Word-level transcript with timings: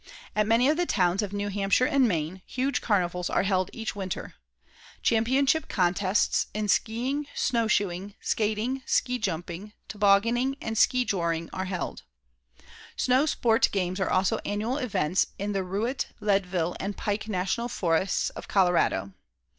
At 0.35 0.47
many 0.47 0.67
of 0.67 0.77
the 0.77 0.87
towns 0.87 1.21
of 1.21 1.31
New 1.31 1.49
Hampshire 1.49 1.85
and 1.85 2.07
Maine, 2.07 2.41
huge 2.47 2.81
carnivals 2.81 3.29
are 3.29 3.43
held 3.43 3.69
each 3.71 3.95
winter. 3.95 4.33
Championship 5.03 5.67
contests 5.69 6.47
in 6.55 6.67
skiing, 6.69 7.27
snowshoeing, 7.35 8.15
skating, 8.19 8.81
ski 8.87 9.19
jumping, 9.19 9.73
tobogganing 9.87 10.55
and 10.59 10.75
ski 10.75 11.05
joring 11.05 11.51
are 11.53 11.65
held. 11.65 12.01
Snow 12.95 13.27
sport 13.27 13.69
games 13.71 13.99
are 13.99 14.09
also 14.09 14.39
annual 14.43 14.77
events 14.77 15.27
in 15.37 15.51
the 15.51 15.63
Routt, 15.63 16.07
Leadville 16.19 16.75
and 16.79 16.97
Pike 16.97 17.27
National 17.27 17.67
Forests 17.67 18.31
of 18.31 18.47
Colorado. 18.47 19.13